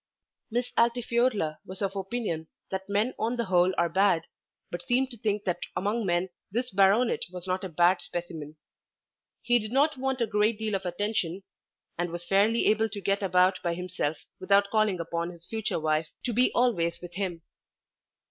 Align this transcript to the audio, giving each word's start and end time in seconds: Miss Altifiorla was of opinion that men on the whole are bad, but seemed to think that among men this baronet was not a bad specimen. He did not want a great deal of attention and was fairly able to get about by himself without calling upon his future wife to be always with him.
Miss 0.49 0.71
Altifiorla 0.79 1.59
was 1.63 1.83
of 1.83 1.95
opinion 1.95 2.47
that 2.71 2.89
men 2.89 3.13
on 3.19 3.35
the 3.35 3.45
whole 3.45 3.71
are 3.77 3.87
bad, 3.87 4.23
but 4.71 4.81
seemed 4.87 5.11
to 5.11 5.17
think 5.19 5.43
that 5.43 5.59
among 5.75 6.07
men 6.07 6.29
this 6.49 6.71
baronet 6.71 7.19
was 7.31 7.45
not 7.45 7.63
a 7.63 7.69
bad 7.69 8.01
specimen. 8.01 8.55
He 9.43 9.59
did 9.59 9.71
not 9.71 9.97
want 9.97 10.19
a 10.19 10.25
great 10.25 10.57
deal 10.57 10.73
of 10.73 10.87
attention 10.87 11.43
and 11.99 12.09
was 12.11 12.25
fairly 12.25 12.65
able 12.65 12.89
to 12.89 12.99
get 12.99 13.21
about 13.21 13.59
by 13.61 13.75
himself 13.75 14.17
without 14.39 14.71
calling 14.71 14.99
upon 14.99 15.29
his 15.29 15.45
future 15.45 15.79
wife 15.79 16.07
to 16.23 16.33
be 16.33 16.51
always 16.53 16.99
with 16.99 17.13
him. 17.13 17.43